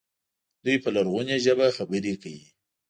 [0.65, 2.45] دوی په لرغونې ژبه خبرې کوي.